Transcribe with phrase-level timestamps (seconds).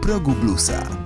[0.00, 0.99] progu bluesa.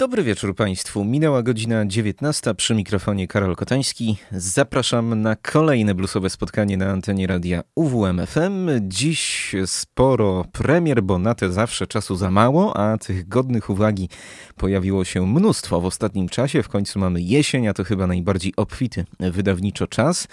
[0.00, 1.04] Dobry wieczór Państwu.
[1.04, 4.16] Minęła godzina 19 przy mikrofonie Karol Kotański.
[4.32, 8.68] Zapraszam na kolejne bluesowe spotkanie na antenie radia UWMFM.
[8.80, 14.08] Dziś sporo premier, bo na te zawsze czasu za mało, a tych godnych uwagi
[14.56, 16.62] pojawiło się mnóstwo w ostatnim czasie.
[16.62, 20.28] W końcu mamy jesień, a to chyba najbardziej obfity wydawniczo czas.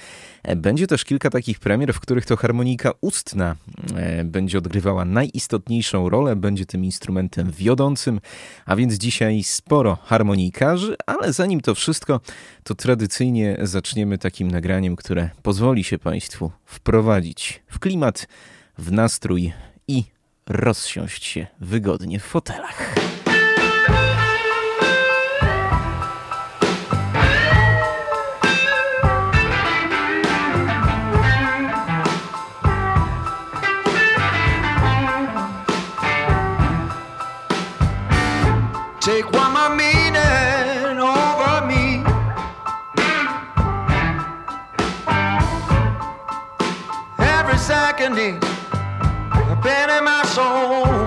[0.55, 3.55] Będzie też kilka takich premier, w których to harmonika ustna
[3.95, 8.19] e, będzie odgrywała najistotniejszą rolę, będzie tym instrumentem wiodącym,
[8.65, 12.19] a więc dzisiaj sporo harmonikarzy, ale zanim to wszystko,
[12.63, 18.27] to tradycyjnie zaczniemy takim nagraniem, które pozwoli się Państwu wprowadzić w klimat,
[18.77, 19.53] w nastrój
[19.87, 20.03] i
[20.47, 22.95] rozsiąść się wygodnie w fotelach.
[39.07, 39.36] Take
[48.07, 51.06] ending, a pain in my soul.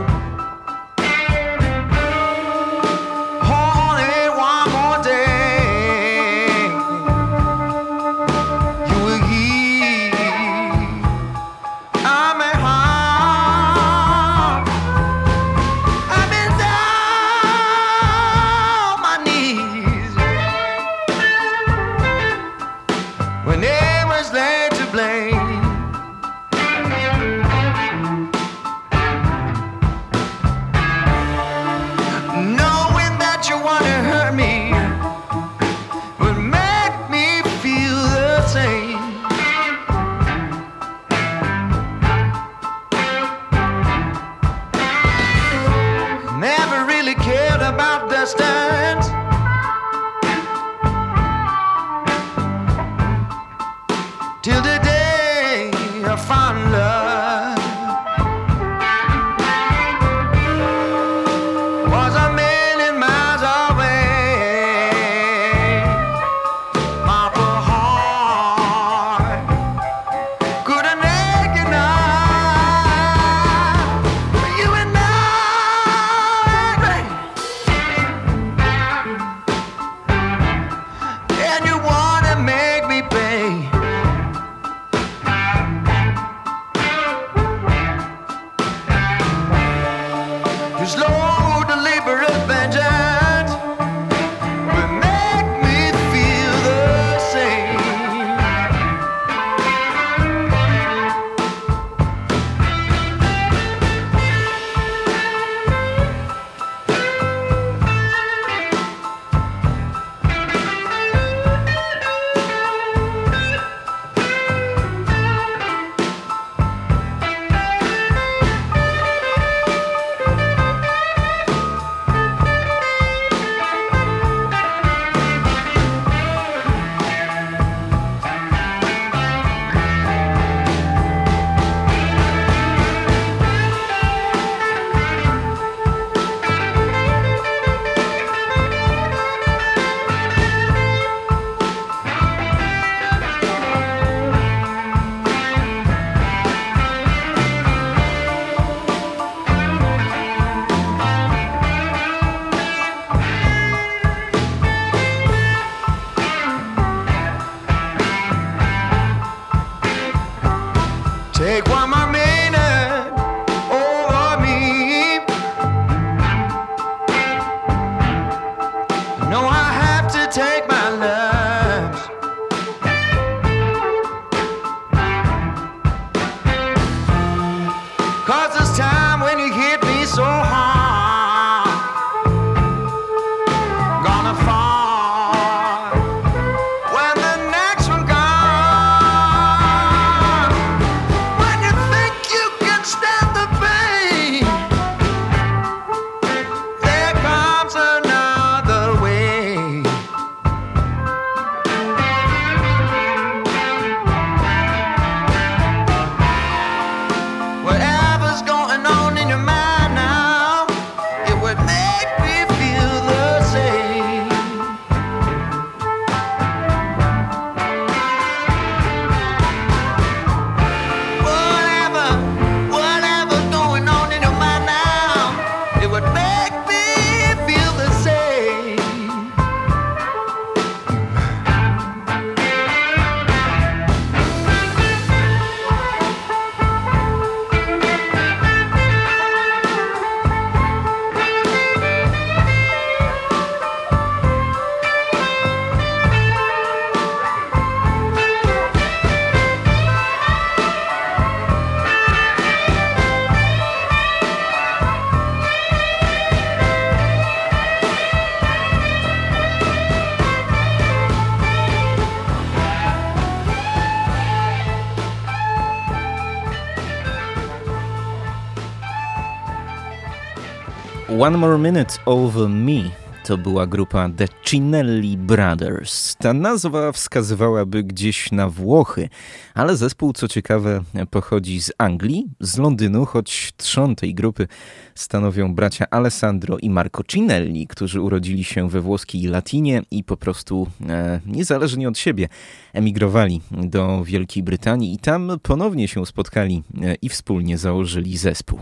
[271.20, 272.94] One More Minute Over Me
[273.30, 276.16] to była grupa The Cinelli Brothers.
[276.16, 279.08] Ta nazwa wskazywałaby gdzieś na Włochy,
[279.54, 284.48] ale zespół, co ciekawe, pochodzi z Anglii, z Londynu, choć trzon tej grupy
[284.94, 290.66] stanowią bracia Alessandro i Marco Cinelli, którzy urodzili się we włoskiej Latinie i po prostu
[290.88, 292.28] e, niezależnie od siebie
[292.72, 298.58] emigrowali do Wielkiej Brytanii i tam ponownie się spotkali e, i wspólnie założyli zespół.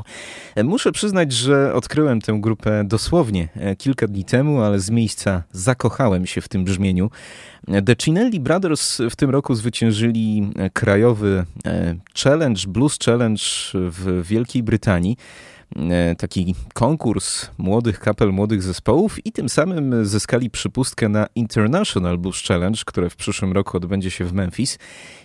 [0.54, 5.42] E, muszę przyznać, że odkryłem tę grupę dosłownie e, kilka dni temu, ale z miejsca
[5.52, 7.10] zakochałem się w tym brzmieniu.
[7.86, 11.44] The Cinelli Brothers w tym roku zwyciężyli krajowy
[12.22, 13.42] challenge, blues challenge
[13.74, 15.16] w Wielkiej Brytanii.
[15.76, 22.42] E, taki konkurs młodych kapel, młodych zespołów i tym samym zyskali przypustkę na International Blues
[22.42, 24.78] Challenge, które w przyszłym roku odbędzie się w Memphis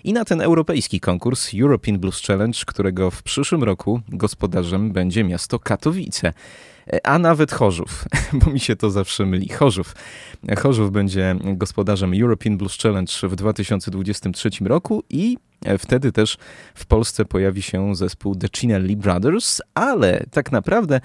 [0.03, 5.59] i na ten europejski konkurs European Blues Challenge, którego w przyszłym roku gospodarzem będzie miasto
[5.59, 6.33] Katowice.
[6.87, 8.05] E, a nawet Chorzów,
[8.45, 9.49] bo mi się to zawsze myli.
[9.49, 9.95] Chorzów.
[10.57, 16.37] Chorzów będzie gospodarzem European Blues Challenge w 2023 roku i e, wtedy też
[16.75, 21.01] w Polsce pojawi się zespół The Cinelli Brothers, ale tak naprawdę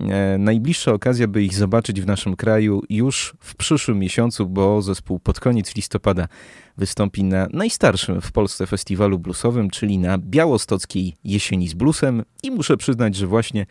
[0.00, 5.18] e, najbliższa okazja, by ich zobaczyć w naszym kraju już w przyszłym miesiącu, bo zespół
[5.18, 6.28] pod koniec listopada
[6.76, 12.76] wystąpi na najstarszym w Polsce festiwalu bluesowym, czyli na białostockiej jesieni z bluesem i muszę
[12.76, 13.66] przyznać, że właśnie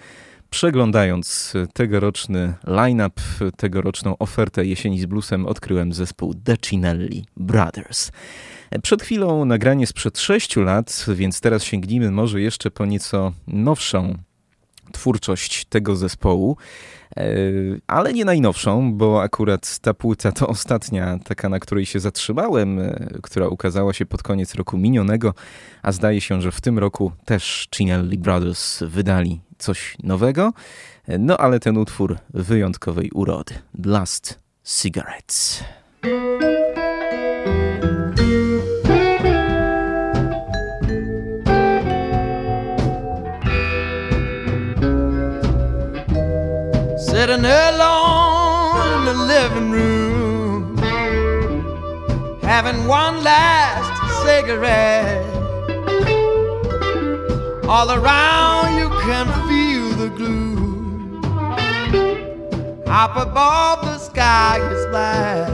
[0.56, 3.22] Przeglądając tegoroczny line-up,
[3.58, 8.12] tegoroczną ofertę jesieni z bluesem, odkryłem zespół The Cinelli Brothers.
[8.84, 14.18] Przed chwilą nagranie sprzed 6 lat, więc teraz sięgnijmy może jeszcze po nieco nowszą
[14.96, 16.58] twórczość tego zespołu,
[17.18, 17.24] e,
[17.88, 23.10] ale nie najnowszą, bo akurat ta płyta to ostatnia, taka na której się zatrzymałem, e,
[23.24, 25.34] która ukazała się pod koniec roku minionego,
[25.82, 30.54] a zdaje się, że w tym roku też Cinelli Brothers wydali coś nowego,
[31.20, 33.54] no ale ten utwór wyjątkowej urody.
[33.86, 35.64] Last Cigarettes.
[52.56, 53.86] Having one last
[54.24, 55.22] cigarette.
[57.68, 61.22] All around you can feel the gloom.
[62.88, 65.50] Up above the sky is black.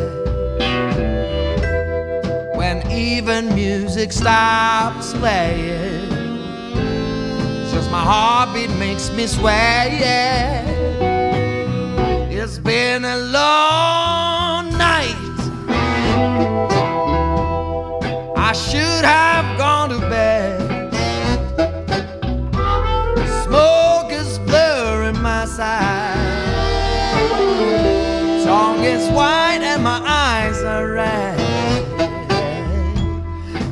[2.56, 6.08] When even music stops playing,
[7.72, 9.88] just my heartbeat makes me swear.
[9.90, 10.62] Yeah.
[12.30, 14.31] It's been a long
[18.52, 20.60] I should have gone to bed.
[23.46, 26.18] Smoke is blurring my sight.
[28.44, 31.40] Tongue is white and my eyes are red.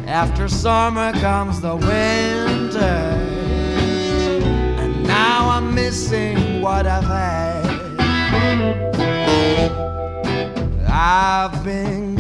[0.07, 2.99] After summer comes the winter,
[4.79, 7.65] and now I'm missing what I've had.
[10.87, 12.18] I've been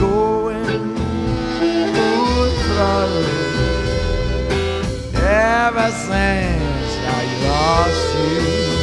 [5.69, 8.78] ever since I lost you.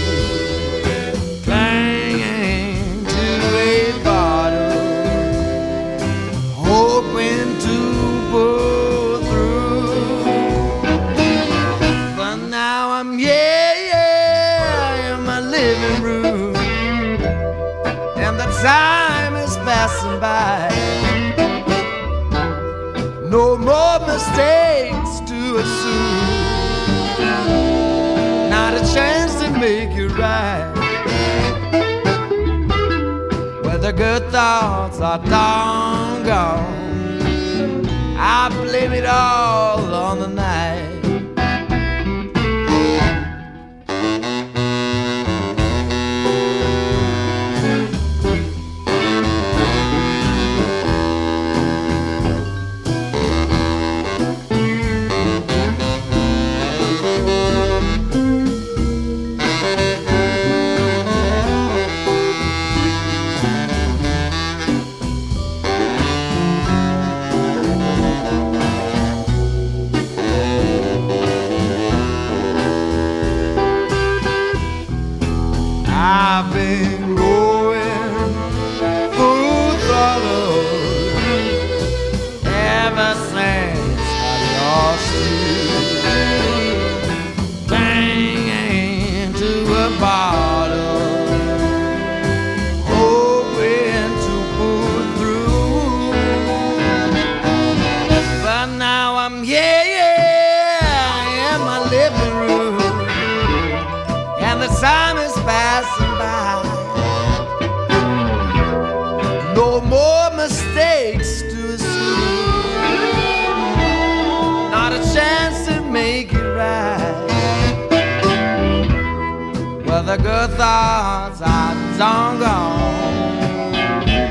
[120.07, 123.75] The good thoughts are long gone.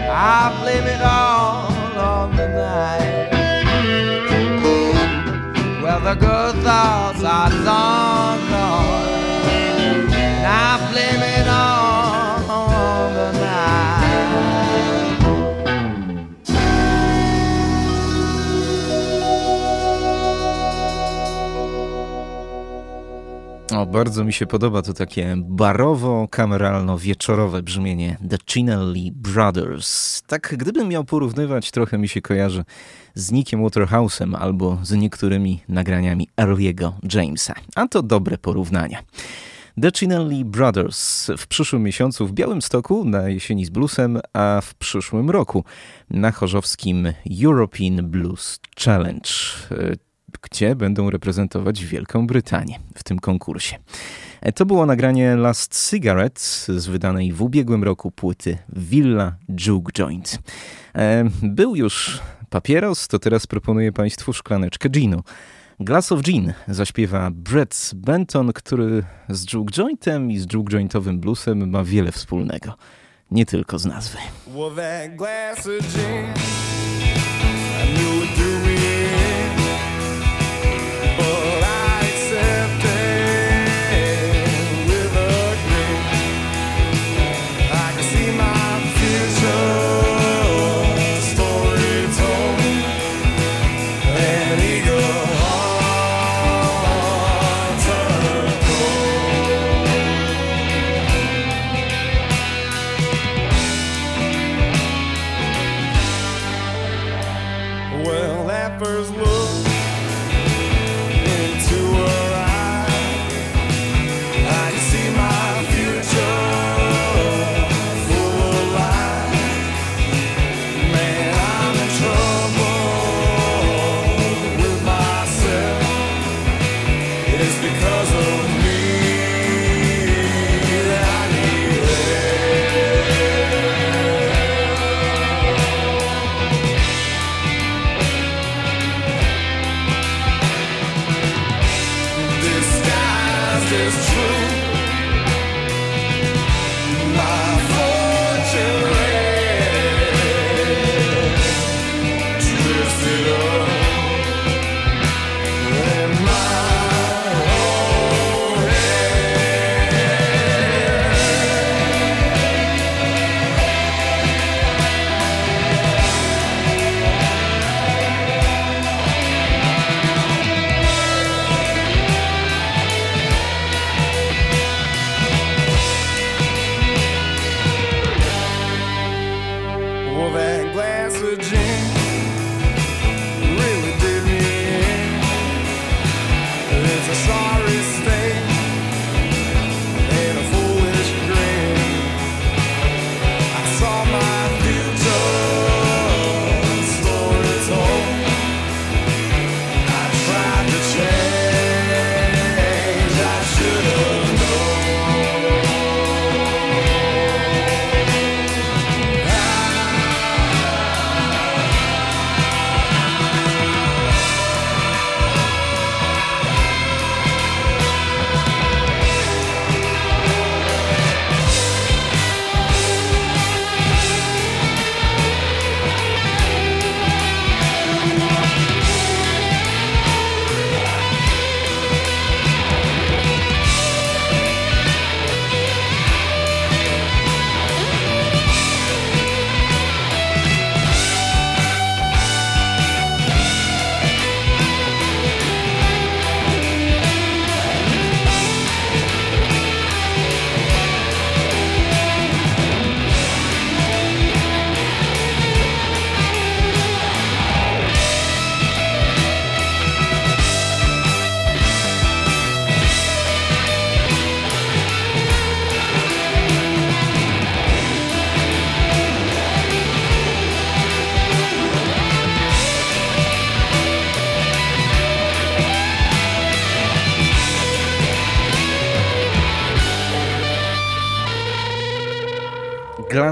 [0.10, 1.67] I blame it all
[2.00, 3.29] on the night.
[5.84, 8.55] Well, the good thoughts are long gone.
[23.75, 30.22] O, bardzo mi się podoba to takie barowo-kameralno-wieczorowe brzmienie The Chinelli Brothers.
[30.22, 32.63] Tak, gdybym miał porównywać, trochę mi się kojarzy
[33.15, 37.53] z Nickiem Waterhouse'em albo z niektórymi nagraniami Early'ego Jamesa.
[37.75, 39.03] A to dobre porównania.
[39.82, 45.29] The Chinelli Brothers w przyszłym miesiącu w Białymstoku na jesieni z bluesem, a w przyszłym
[45.29, 45.63] roku
[46.10, 47.13] na chorzowskim
[47.44, 49.29] European Blues Challenge
[50.42, 53.77] gdzie będą reprezentować Wielką Brytanię w tym konkursie.
[54.42, 59.36] E, to było nagranie Last Cigarette z wydanej w ubiegłym roku płyty Villa
[59.68, 60.39] Juke Joint.
[60.96, 65.24] E, był już papieros, to teraz proponuję Państwu szklaneczkę ginu.
[65.80, 71.70] Glass of Gin zaśpiewa Brett Benton, który z Juke Jointem i z Juke Jointowym bluesem
[71.70, 72.74] ma wiele wspólnego.
[73.32, 74.18] Nie tylko z nazwy.
[74.48, 74.72] Well,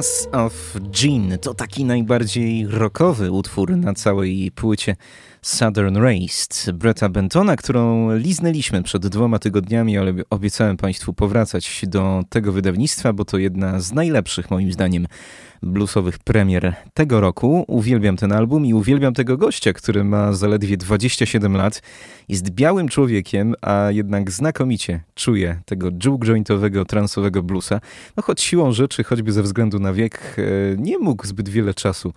[0.03, 1.37] Glass of Gin.
[1.41, 4.95] To taki najbardziej rockowy utwór na całej płycie
[5.43, 12.51] Southern Raised Bretta Bentona, którą liznęliśmy przed dwoma tygodniami, ale obiecałem Państwu powracać do tego
[12.51, 15.07] wydawnictwa, bo to jedna z najlepszych moim zdaniem
[15.63, 17.65] bluesowych premier tego roku.
[17.67, 21.81] Uwielbiam ten album i uwielbiam tego gościa, który ma zaledwie 27 lat.
[22.29, 27.81] Jest białym człowiekiem, a jednak znakomicie czuje tego juke jointowego, transowego bluesa.
[28.17, 30.41] No choć siłą rzeczy, choćby ze względu na wiek, e,
[30.77, 32.13] nie mógł zbyt wiele czasu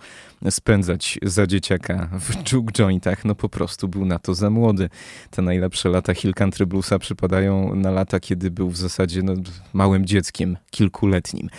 [0.49, 3.16] spędzać za dzieciaka w juke jointach.
[3.25, 4.89] No po prostu był na to za młody.
[5.31, 9.33] Te najlepsze lata Hill Country Bluesa przypadają na lata, kiedy był w zasadzie no,
[9.73, 11.49] małym dzieckiem, kilkuletnim.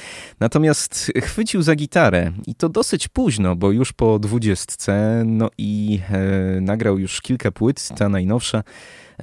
[0.41, 6.61] Natomiast chwycił za gitarę i to dosyć późno, bo już po dwudziestce, no i e,
[6.61, 8.63] nagrał już kilka płyt, ta najnowsza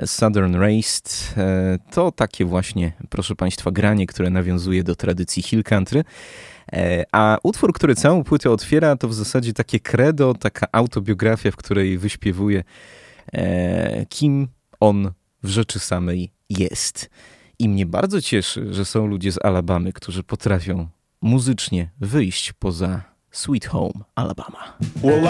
[0.06, 6.04] Southern Raised, e, to takie właśnie, proszę Państwa, granie, które nawiązuje do tradycji Hill Country.
[6.74, 11.56] E, a utwór, który całą płytę otwiera, to w zasadzie takie credo, taka autobiografia, w
[11.56, 12.64] której wyśpiewuje,
[13.34, 14.48] e, kim
[14.80, 15.12] on
[15.44, 17.10] w rzeczy samej jest.
[17.60, 20.88] I mnie bardzo cieszy, że są ludzie z Alabamy, którzy potrafią
[21.22, 23.02] muzycznie wyjść poza
[23.32, 24.78] Sweet Home Alabama.
[25.04, 25.26] Well,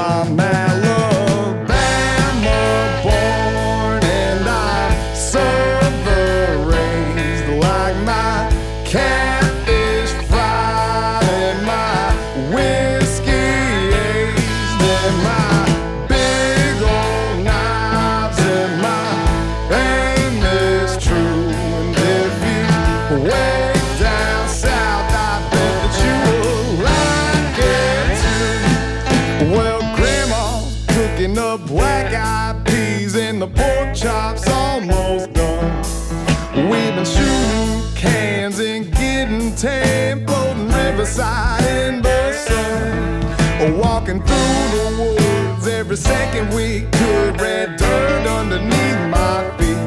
[39.65, 40.25] tan,
[40.67, 43.77] riverside in the sun.
[43.79, 49.81] Walking through the woods every second week, good red dirt underneath my feet.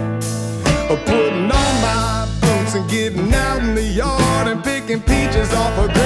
[1.06, 5.97] Putting on my boots and getting out in the yard and picking peaches off a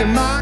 [0.00, 0.39] the tea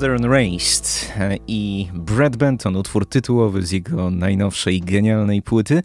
[0.00, 1.12] Southern Raised
[1.48, 5.82] i Brad Benton, utwór tytułowy z jego najnowszej genialnej płyty,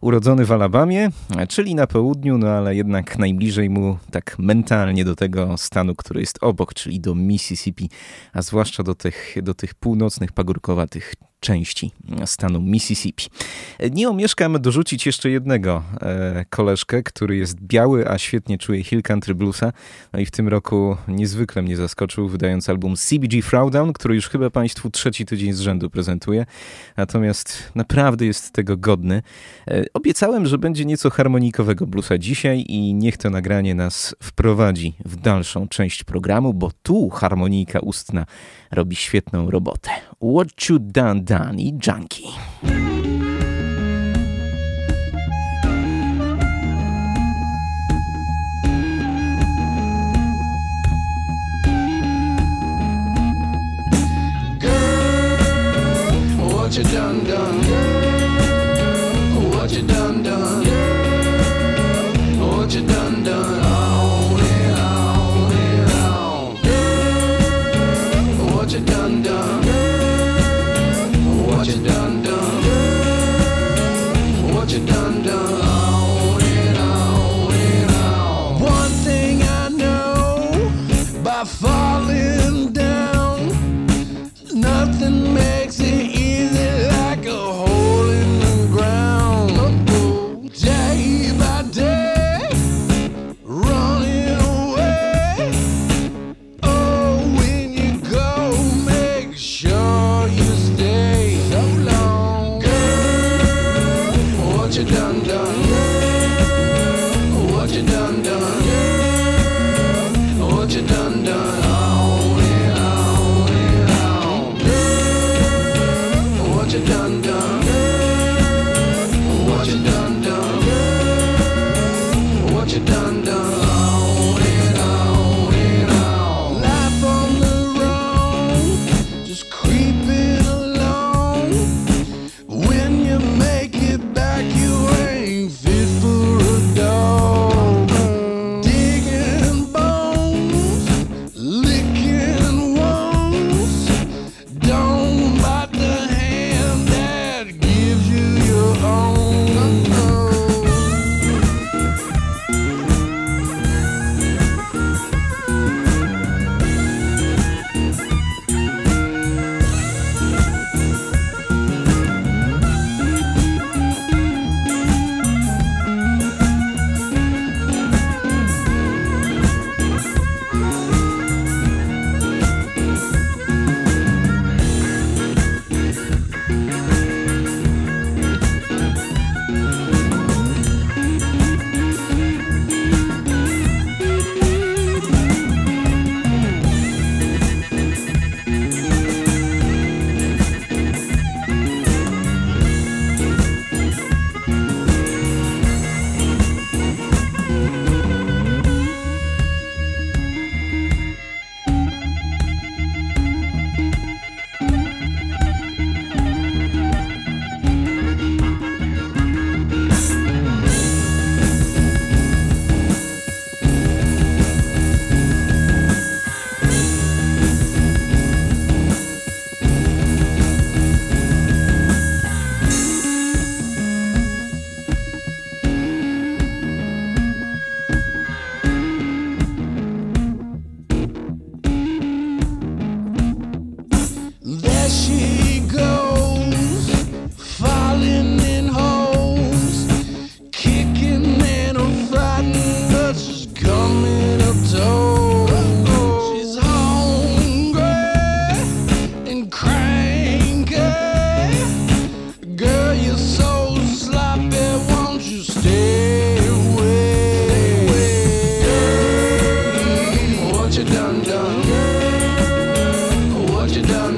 [0.00, 1.08] urodzony w Alabamie,
[1.48, 6.38] czyli na południu, no ale jednak najbliżej mu tak mentalnie do tego stanu, który jest
[6.40, 7.90] obok, czyli do Mississippi,
[8.32, 11.90] a zwłaszcza do tych, do tych północnych, pagórkowatych części
[12.24, 13.26] stanu Mississippi.
[13.90, 19.34] Nie omieszkam dorzucić jeszcze jednego e, koleżkę, który jest biały, a świetnie czuje Hill Country
[19.34, 19.72] Bluesa.
[20.12, 24.50] No i w tym roku niezwykle mnie zaskoczył, wydając album CBG Throwdown, który już chyba
[24.50, 26.46] Państwu trzeci tydzień z rzędu prezentuje.
[26.96, 29.22] Natomiast naprawdę jest tego godny.
[29.68, 35.16] E, obiecałem, że będzie nieco harmonikowego bluesa dzisiaj i niech to nagranie nas wprowadzi w
[35.16, 38.26] dalszą część programu, bo tu harmonika ustna
[38.70, 39.90] robi świetną robotę.
[40.34, 43.17] What You Done Done i Junkie.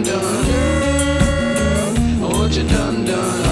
[0.02, 0.46] Done
[2.22, 2.50] done?
[2.50, 3.49] You done done?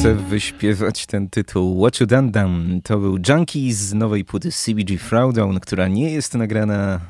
[0.00, 1.80] Chce wyśpiewać ten tytuł.
[1.80, 6.34] What You Done Done to był Junkie z nowej płyty CBG Throwdown, która nie jest
[6.34, 7.00] nagrana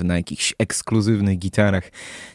[0.00, 1.90] e, na jakichś ekskluzywnych gitarach,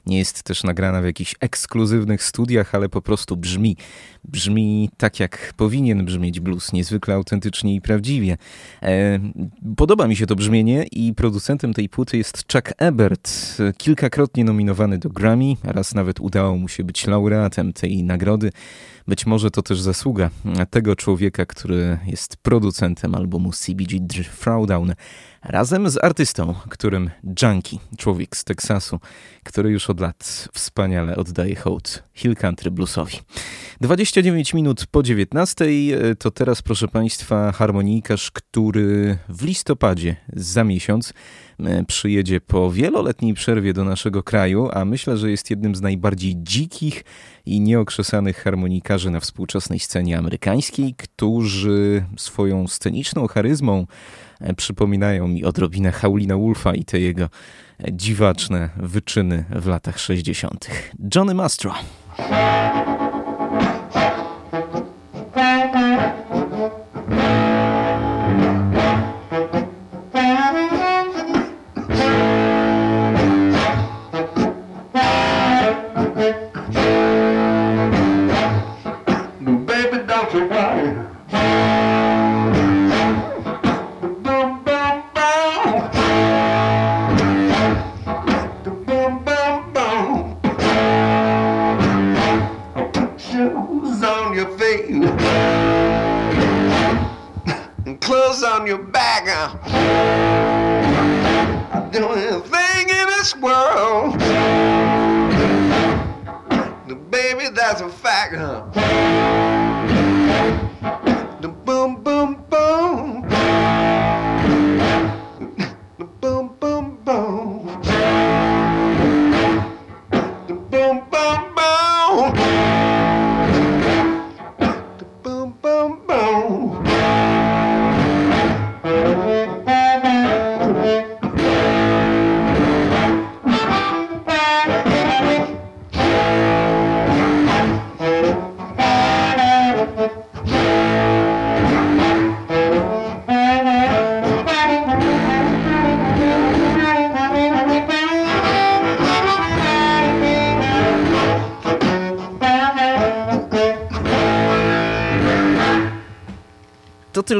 [0.05, 3.77] nie jest też nagrana w jakichś ekskluzywnych studiach, ale po prostu brzmi.
[4.27, 8.37] Brzmi tak, jak powinien brzmieć blues, niezwykle autentycznie i prawdziwie.
[8.81, 9.19] E,
[9.75, 15.09] podoba mi się to brzmienie i producentem tej płyty jest Chuck Ebert, kilkakrotnie nominowany do
[15.09, 18.51] Grammy, raz nawet udało mu się być laureatem tej nagrody.
[19.07, 20.29] Być może to też zasługa
[20.69, 23.99] tego człowieka, który jest producentem albumu CBG
[24.39, 24.93] Throwdown,
[25.43, 27.09] razem z artystą, którym
[27.41, 28.99] Junkie, człowiek z Teksasu,
[29.43, 33.17] który już od lat wspaniale oddaje hołd Hill Country Bluesowi.
[33.81, 35.65] 29 minut po 19
[36.19, 41.13] to teraz, proszę Państwa, harmonijkarz, który w listopadzie za miesiąc
[41.59, 46.35] e, przyjedzie po wieloletniej przerwie do naszego kraju, a myślę, że jest jednym z najbardziej
[46.37, 47.03] dzikich
[47.45, 53.87] i nieokrzesanych harmonikarzy na współczesnej scenie amerykańskiej, którzy swoją sceniczną charyzmą e,
[54.57, 57.29] przypominają mi odrobinę Haulina Wolfa i te jego
[57.91, 60.67] dziwaczne wyczyny w latach 60.
[61.15, 61.73] Johnny Mastro.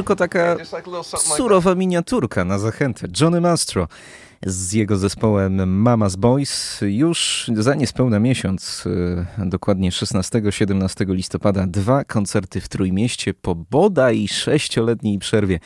[0.08, 0.56] Tylko taka
[1.17, 3.08] surowa miniaturka na zachętę.
[3.22, 3.88] Johnny Mastro
[4.46, 12.62] z jego zespołem Mama's Boys już za niespełna miesiąc, y, dokładnie 16-17 listopada, dwa koncerty
[12.62, 15.60] w Trójmieście po bodaj sześcioletniej przerwie.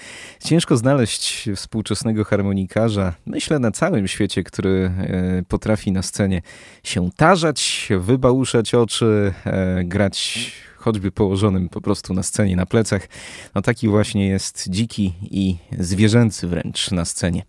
[0.43, 4.91] Ciężko znaleźć współczesnego harmonikarza, myślę na całym świecie, który
[5.39, 6.41] y, potrafi na scenie
[6.83, 9.33] się tarzać, wybałuszać oczy,
[9.79, 10.51] y, grać
[10.81, 13.07] choćby położonym po prostu na scenie, na plecach.
[13.55, 17.43] No taki właśnie jest dziki i zwierzęcy wręcz na scenie.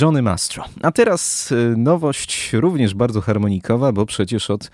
[0.00, 0.64] Johnny Mastro.
[0.82, 4.70] A teraz y, nowość również bardzo harmonikowa, bo przecież od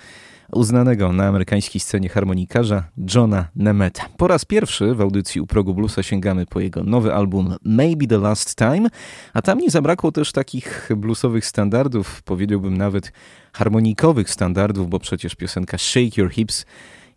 [0.53, 4.09] uznanego na amerykańskiej scenie harmonikarza Johna Nemeta.
[4.16, 8.18] Po raz pierwszy w audycji u progu bluesa sięgamy po jego nowy album Maybe the
[8.18, 8.88] Last Time,
[9.33, 13.12] a tam nie zabrakło też takich bluesowych standardów, powiedziałbym nawet
[13.53, 16.66] harmonikowych standardów, bo przecież piosenka Shake Your Hips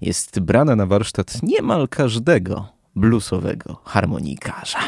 [0.01, 4.79] jest brana na warsztat niemal każdego bluesowego harmonikarza.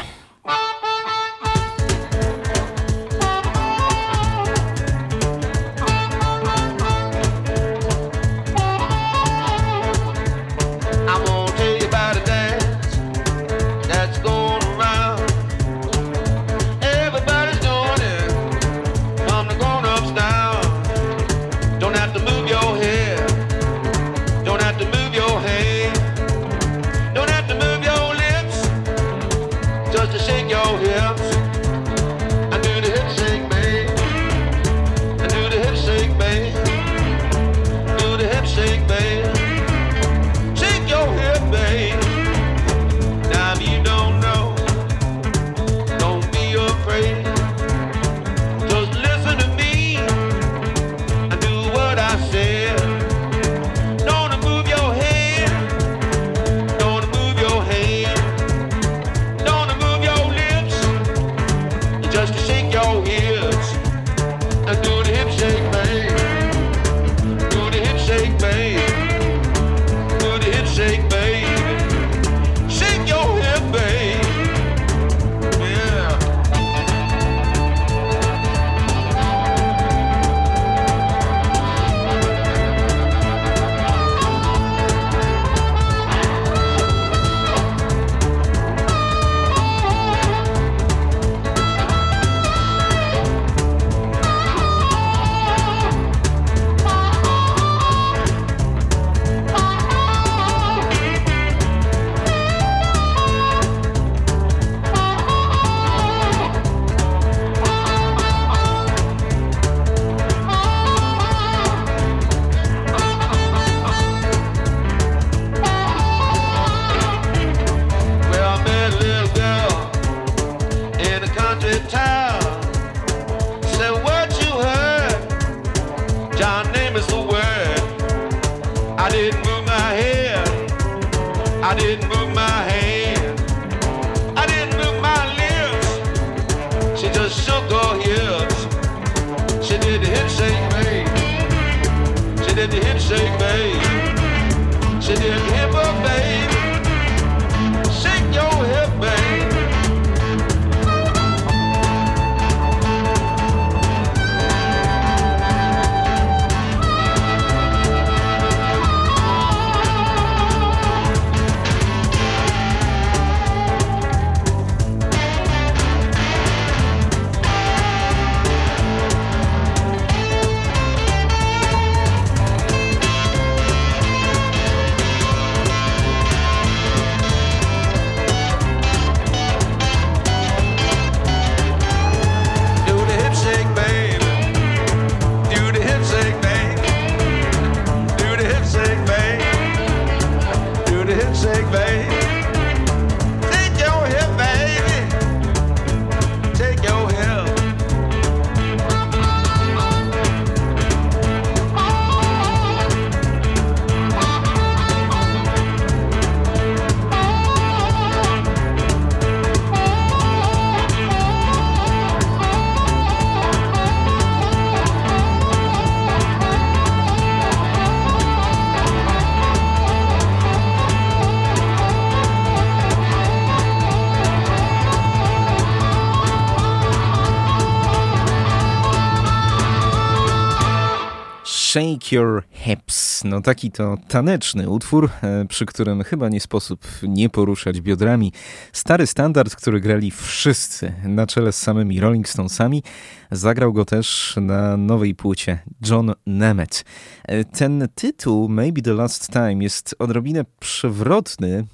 [231.72, 233.24] Shake Your Hips.
[233.24, 238.32] No taki to taneczny utwór, e, przy którym chyba nie sposób nie poruszać biodrami.
[238.72, 242.82] Stary standard, który grali wszyscy, na czele z samymi Rolling Stonesami.
[243.30, 246.84] Zagrał go też na nowej płycie John Nemeth.
[247.24, 251.64] E, Ten tytuł, Maybe the Last Time, jest odrobinę przewrotny,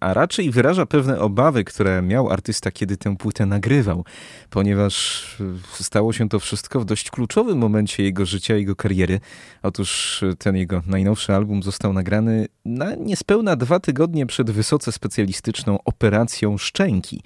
[0.00, 4.04] a raczej wyraża pewne obawy, które miał artysta, kiedy tę płytę nagrywał,
[4.50, 9.20] ponieważ e, stało się to wszystko w dość kluczowym momencie jego życia, jego kariery.
[9.62, 15.78] Otóż e, ten jego najnowszy album został nagrany na niespełna dwa tygodnie przed wysoce specjalistyczną
[15.84, 17.22] operacją szczęki.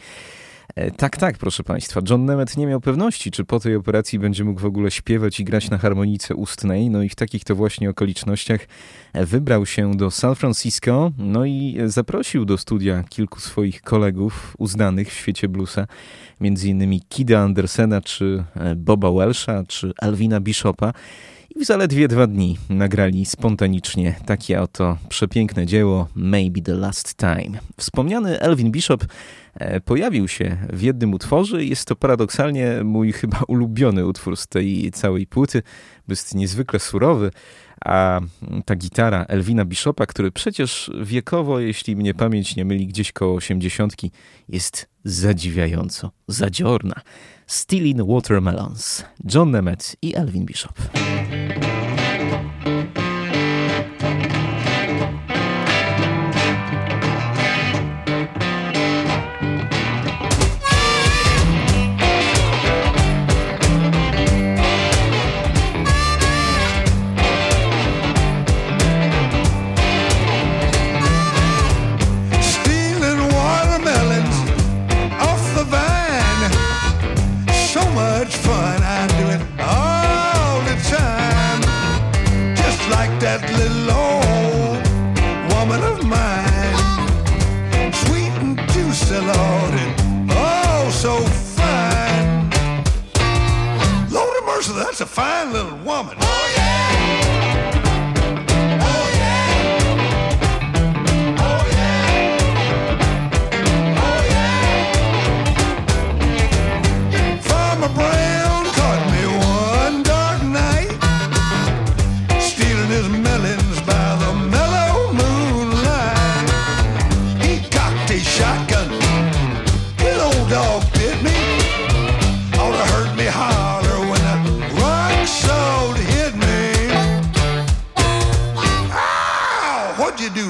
[0.77, 2.01] E, Tak, tak, proszę Państwa.
[2.11, 5.45] John Nemeth nie miał pewności, czy po tej operacji będzie mógł w ogóle śpiewać i
[5.45, 6.91] grać na harmonice ustnej.
[6.91, 8.61] No i w takich to właśnie okolicznościach
[9.12, 14.55] e, wybrał się do San Francisco, no i e, zaprosił do studia kilku swoich kolegów
[14.59, 15.87] uznanych w świecie bluesa,
[16.41, 18.45] między innymi Kida Andersena, czy
[18.77, 20.93] Boba Welsha, czy Alvina Bishopa.
[21.57, 27.59] I w zaledwie dwa dni nagrali spontanicznie takie oto przepiękne dzieło Maybe the Last Time.
[27.77, 29.05] Wspomniany Elvin Bishop
[29.55, 34.91] e, pojawił się w jednym utworze jest to paradoksalnie mój chyba ulubiony utwór z tej
[34.93, 35.63] całej płyty,
[36.09, 37.31] bo jest niezwykle surowy,
[37.85, 38.21] a
[38.65, 44.11] ta gitara Elvina Bishopa, który przecież wiekowo, jeśli mnie pamięć nie myli, gdzieś koło osiemdziesiątki,
[44.49, 46.95] jest zadziwiająco zadziorna.
[47.47, 50.78] Stealing Watermelons, John Nemeth i Elvin Bishop.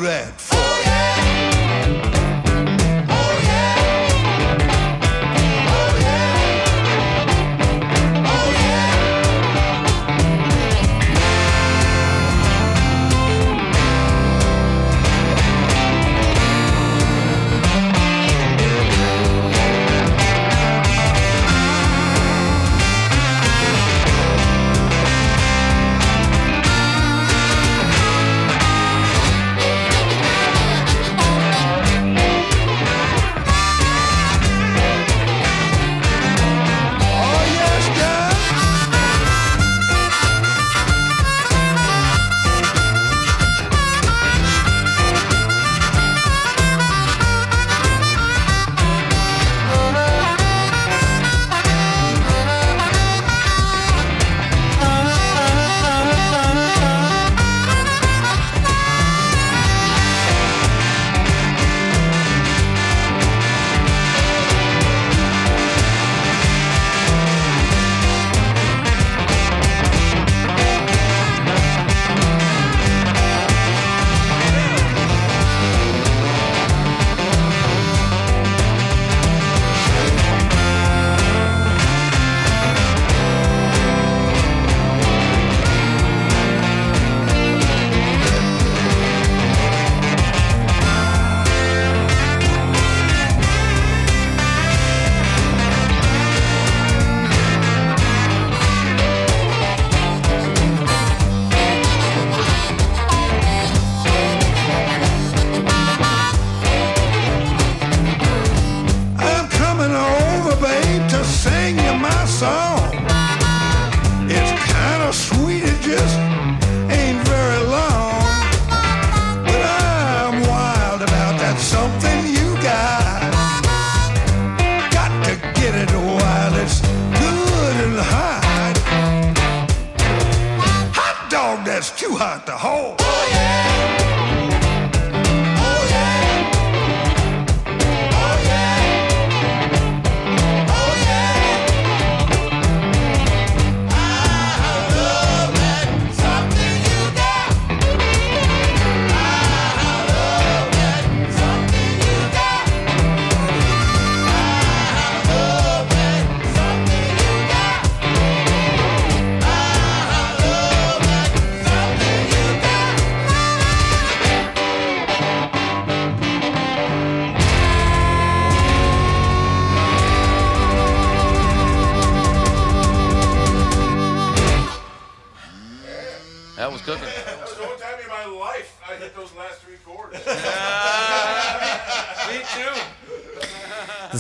[0.05, 0.44] red.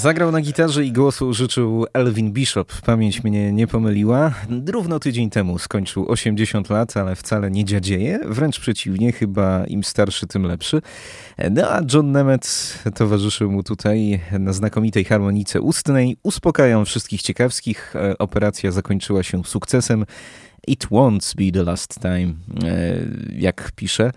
[0.05, 2.73] Zagrał na gitarze i głosu życzył Elvin Bishop.
[2.81, 4.35] Pamięć mnie nie pomyliła.
[4.67, 8.21] Równo tydzień temu skończył 80 lat, ale wcale nie dziadzieje.
[8.27, 10.83] Wręcz przeciwnie, chyba im starszy, tym lepszy.
[11.51, 12.49] No a John Nemeth
[12.95, 16.17] towarzyszył mu tutaj na znakomitej harmonice ustnej.
[16.23, 17.97] Uspokajam wszystkich ciekawskich.
[17.97, 20.05] E, Operacja zakończyła się sukcesem.
[20.67, 22.35] It won't be the last time,
[22.65, 22.97] e,
[23.39, 24.11] jak pisze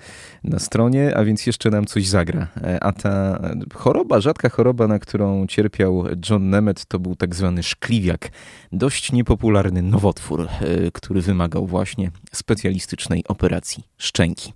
[0.43, 2.47] na stronie, a więc jeszcze nam coś zagra.
[2.63, 3.39] E, A ta
[3.73, 8.29] choroba, rzadka choroba, na którą cierpiał John Nemeth, to był tak zwany szkliwiak.
[8.71, 10.47] Dość niepopularny nowotwór, e,
[10.93, 14.53] który wymagał właśnie specjalistycznej operacji szczęki.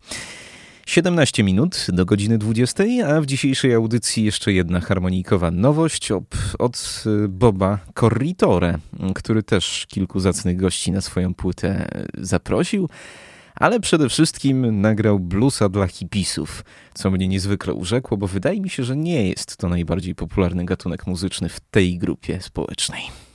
[0.85, 6.09] 17 minut do godziny 20, a w dzisiejszej audycji jeszcze jedna harmonijkowa nowość
[6.59, 8.77] od y, Boba Corritore,
[9.15, 12.89] który też kilku zacnych gości na swoją płytę zaprosił,
[13.55, 16.63] ale przede wszystkim nagrał bluesa dla hipisów,
[16.93, 21.07] co mnie niezwykle urzekło, bo wydaje mi się, że nie jest to najbardziej popularny gatunek
[21.07, 23.30] muzyczny w tej grupie społecznej.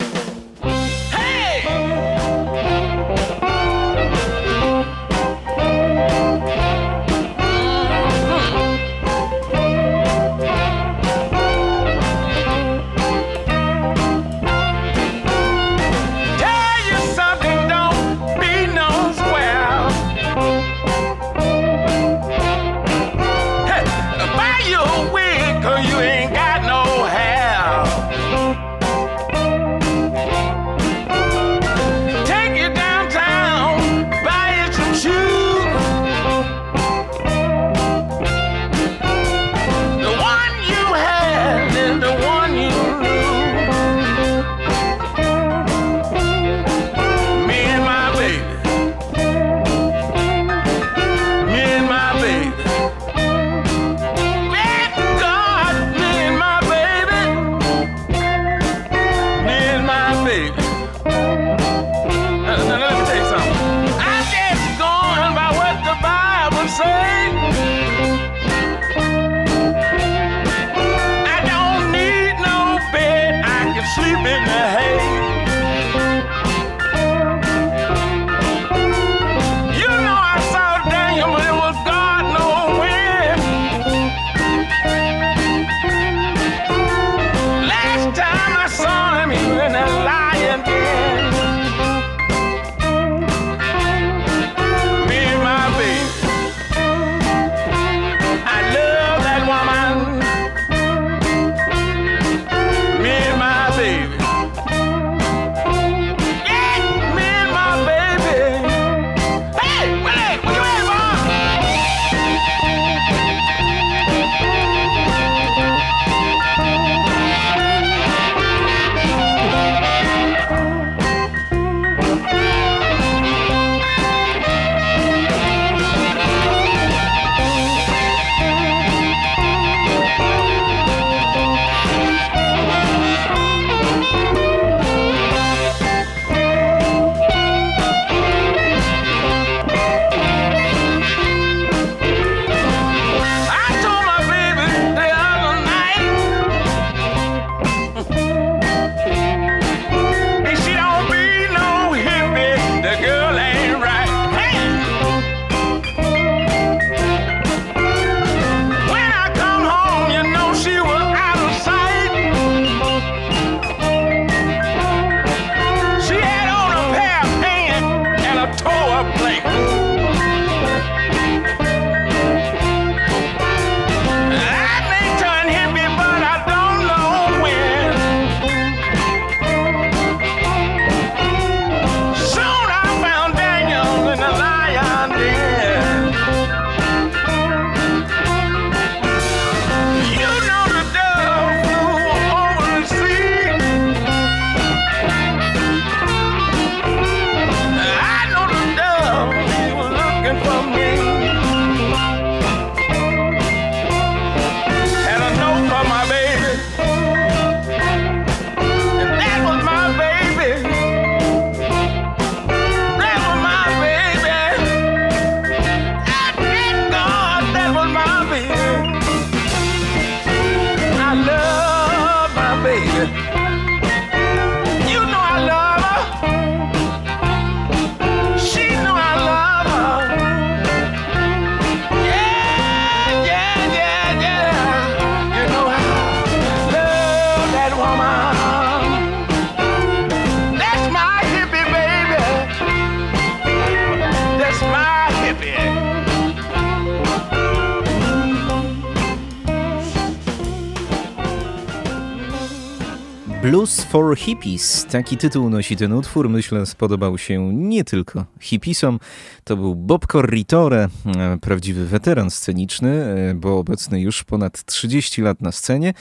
[254.17, 254.87] Hippies.
[254.91, 256.29] Taki tytuł nosi ten utwór.
[256.29, 259.01] Myślę, spodobał się nie tylko hippisom.
[259.45, 265.41] To był Bob Corritore, e, prawdziwy weteran sceniczny, e, bo obecny już ponad 30 lat
[265.41, 265.95] na scenie.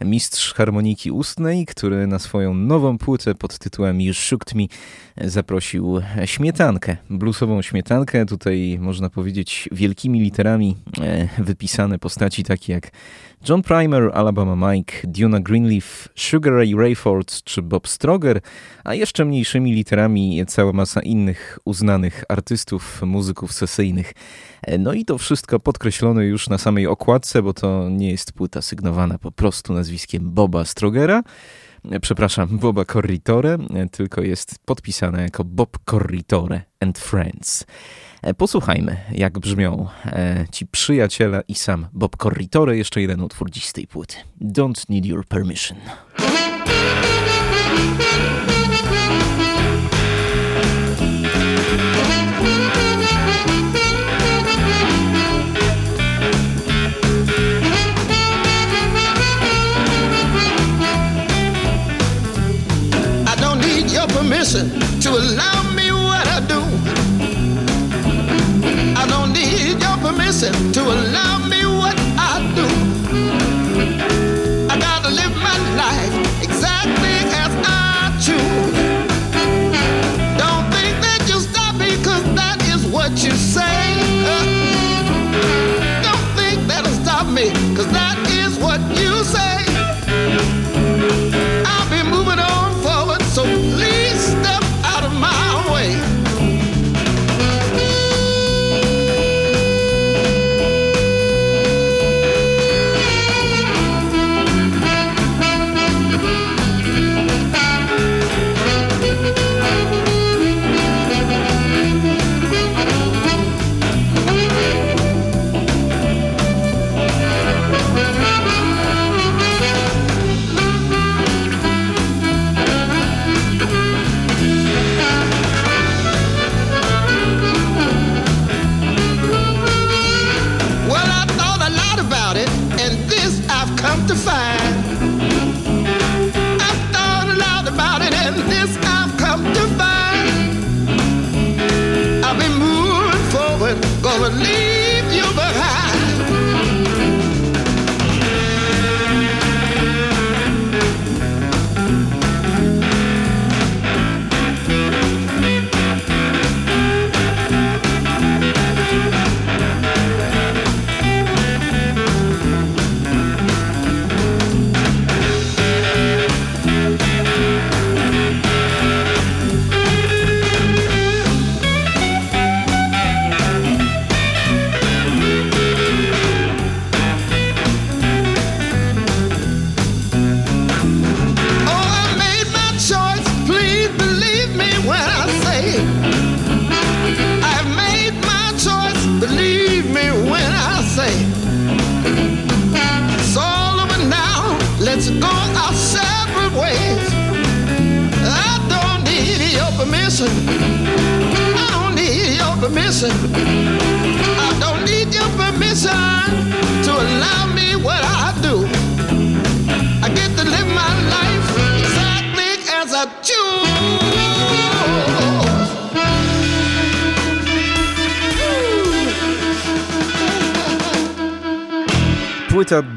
[0.00, 4.64] Mistrz harmoniki ustnej, który na swoją nową płytę pod tytułem You Shooked Me
[5.24, 8.26] zaprosił śmietankę, bluesową śmietankę.
[8.26, 12.90] Tutaj można powiedzieć wielkimi literami e, wypisane postaci takie jak
[13.48, 18.40] John Primer, Alabama Mike, Duna Greenleaf, Sugar Ray Rayford czy Bob Stroger,
[18.84, 24.12] a jeszcze mniejszymi literami cała masa innych uznanych artystów, muzyków sesyjnych.
[24.78, 29.18] No i to wszystko podkreślone już na samej okładce, bo to nie jest płyta sygnowana
[29.18, 31.22] po prostu nazwiskiem Boba Strogera,
[32.00, 33.58] przepraszam, Boba Corritore,
[33.92, 37.66] tylko jest podpisane jako Bob Corritore and Friends.
[38.36, 42.76] Posłuchajmy, jak brzmią e, ci przyjaciele i sam Bob Corritore.
[42.76, 44.16] Jeszcze jeden utwór dziś z tej płyty.
[44.40, 45.78] Don't need your permission.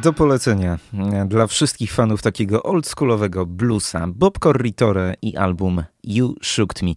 [0.03, 4.07] Do polecenia e, dla wszystkich fanów takiego oldschoolowego bluesa.
[4.07, 6.91] Bob Corritore i album You Shooked Me.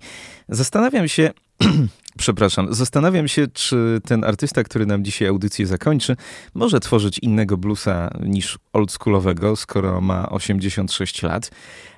[0.49, 1.31] Zastanawiam się,
[2.19, 6.17] przepraszam, zastanawiam się, czy ten artysta, który nam dzisiaj audycję zakończy,
[6.55, 11.51] może tworzyć innego bluesa niż oldschoolowego, skoro ma 86 lat.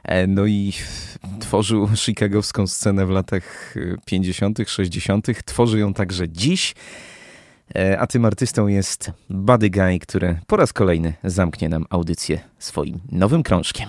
[0.05, 0.73] E, No i
[1.41, 6.75] tworzył chicagowską scenę w latach e, 50., 60., tworzy ją także dziś.
[7.77, 13.01] E, A tym artystą jest Buddy Guy, który po raz kolejny zamknie nam audycję swoim
[13.13, 13.89] nowym krążkiem.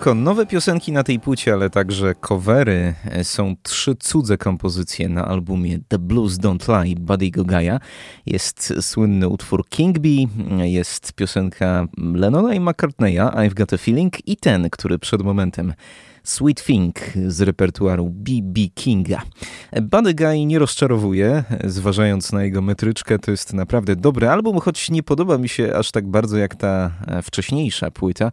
[0.00, 2.94] Tylko nowe piosenki na tej płycie, ale także covery.
[3.22, 7.78] Są trzy cudze kompozycje na albumie The Blues Don't Lie Buddy Gogaya.
[8.26, 10.28] Jest słynny utwór King Bee,
[10.58, 15.74] jest piosenka Lennona i McCartneya I've Got a Feeling i ten, który przed momentem
[16.24, 16.96] Sweet Thing
[17.26, 18.60] z repertuaru B.B.
[18.74, 19.22] Kinga.
[19.82, 25.02] Buddy Guy nie rozczarowuje, zważając na jego metryczkę, to jest naprawdę dobry album, choć nie
[25.02, 26.90] podoba mi się aż tak bardzo jak ta
[27.22, 28.32] wcześniejsza płyta.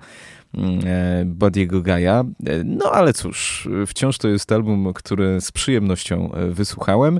[1.26, 2.24] Buddy'ego Gaja.
[2.66, 7.20] No ale cóż, wciąż to jest album, który z przyjemnością wysłuchałem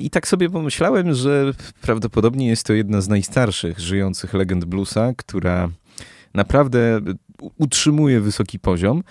[0.00, 1.52] i tak sobie pomyślałem, że
[1.82, 5.68] prawdopodobnie jest to jedna z najstarszych żyjących legend bluesa, która
[6.34, 7.00] naprawdę
[7.58, 9.02] utrzymuje wysoki poziom.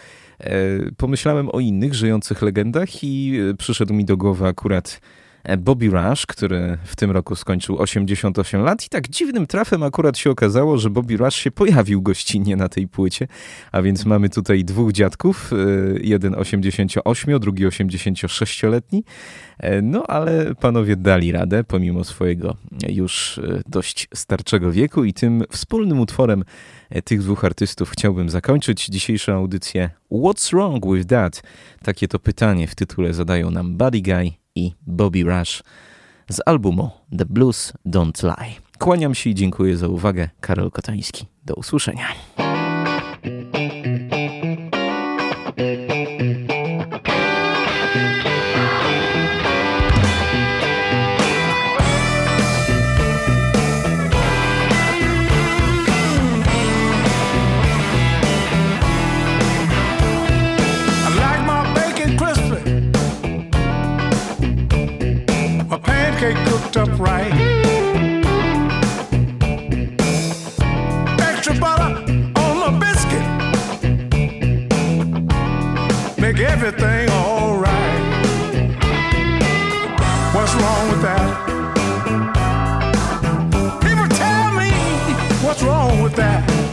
[0.98, 5.02] Pomyślałem o innych żyjących legendach i przyszedł mi do głowy akurat
[5.58, 8.86] Bobby Rush, który w tym roku skończył 88 lat.
[8.86, 12.88] I tak dziwnym trafem akurat się okazało, że Bobby Rush się pojawił gościnnie na tej
[12.88, 13.28] płycie,
[13.72, 15.52] a więc mamy tutaj dwóch dziadków,
[16.02, 19.04] jeden 88, drugi 86-letni,
[19.84, 22.56] no ale panowie dali radę pomimo swojego
[22.90, 25.04] już dość starczego wieku.
[25.04, 26.44] I tym wspólnym utworem
[27.04, 29.90] tych dwóch artystów chciałbym zakończyć dzisiejszą audycję.
[30.12, 31.44] What's Wrong With That?
[31.84, 35.64] Takie to pytanie w tytule zadają nam Buddy Guy i Bobby Rush
[36.30, 38.56] z albumu The Blues Don't Lie.
[38.80, 40.30] Kłaniam się i dziękuję za uwagę.
[40.42, 41.26] Karol Kotański.
[41.46, 42.06] Do usłyszenia.
[66.80, 66.90] Up.
[71.20, 71.92] Extra butter
[72.38, 73.26] on my biscuit,
[76.18, 78.02] make everything alright.
[80.34, 81.30] What's wrong with that?
[83.82, 84.72] People tell me
[85.46, 86.69] what's wrong with that.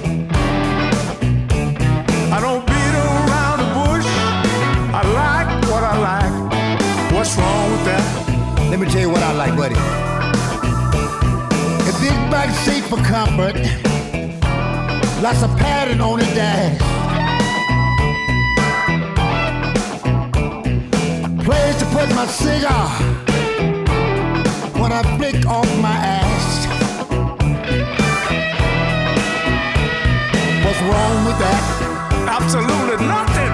[12.88, 13.56] For comfort.
[15.20, 16.78] Lots of padding on the dash.
[21.44, 22.88] Place to put my cigar
[24.80, 26.66] when I flick off my ass.
[30.64, 31.62] What's wrong with that?
[32.38, 33.52] Absolutely nothing.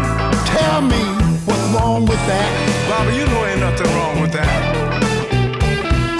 [0.56, 1.02] Tell me
[1.46, 2.50] what's wrong with that.
[2.88, 4.52] Bobby, you know ain't nothing wrong with that.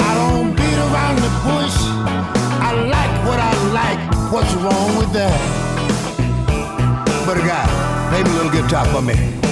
[0.01, 2.42] I don't beat around the bush.
[2.73, 4.33] I like what I like.
[4.33, 5.39] What's wrong with that?
[7.27, 7.67] But a guy,
[8.09, 9.52] play me a little guitar for me.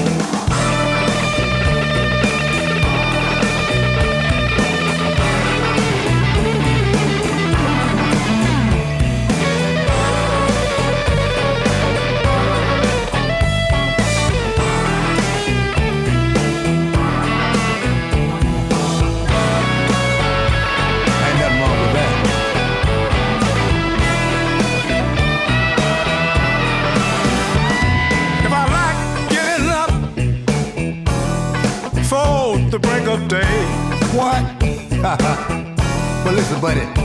[36.60, 36.99] but it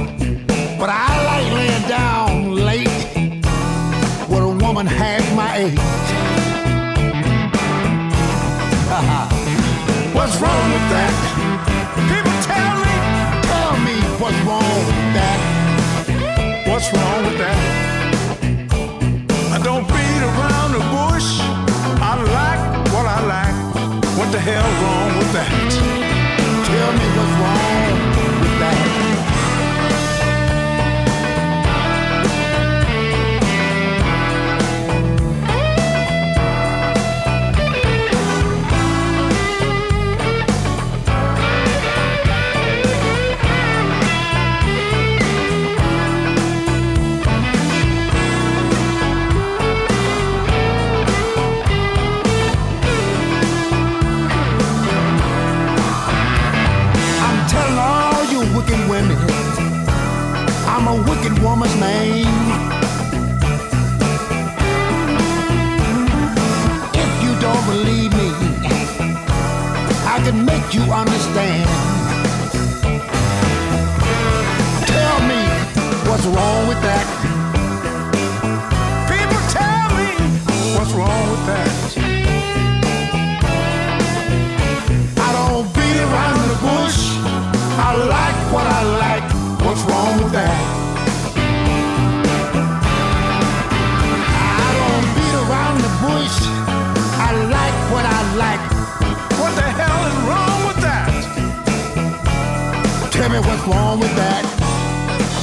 [103.67, 104.43] wrong with that.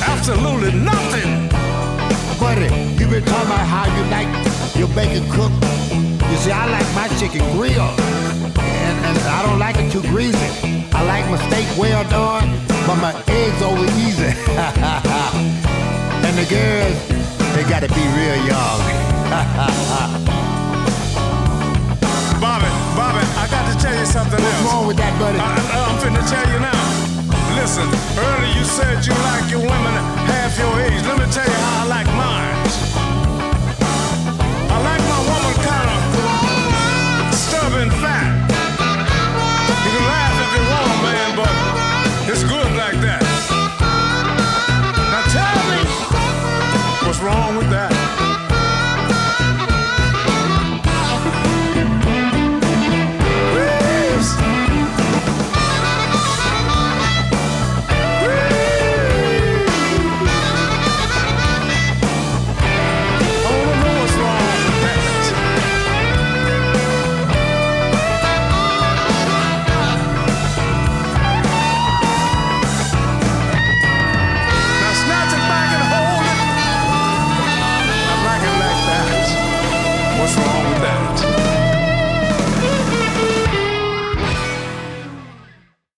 [0.07, 1.49] Absolutely nothing.
[2.39, 2.69] Buddy,
[2.99, 4.31] you been talking about how you like
[4.77, 5.59] your bacon cooked.
[6.31, 7.99] You see, I like my chicken grilled.
[8.59, 10.39] And, and I don't like it too greasy.
[10.93, 12.49] I like my steak well done,
[12.87, 14.31] but my eggs over easy.
[16.27, 16.97] and the girls,
[17.55, 18.81] they gotta be real young.
[22.43, 22.67] Bobby,
[22.99, 24.67] Bobby, I got to tell you something What's else.
[24.67, 25.39] wrong with that, buddy?
[25.39, 25.55] I,
[25.87, 27.02] I'm finna tell you now
[27.73, 29.95] listen, earlier you said you like your women
[30.29, 31.03] half your age.
[31.07, 32.57] Let me tell you how I like mine.
[34.69, 38.29] I like my woman kind of stubborn fat.
[39.85, 41.55] You can laugh if you want, man, but
[42.31, 43.25] it's good like that.
[45.13, 45.81] Now tell me
[47.07, 47.92] what's wrong with that.